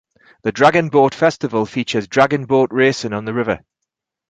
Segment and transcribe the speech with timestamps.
[0.41, 3.59] The Dragon Boat Festival features dragon boat racing on the river.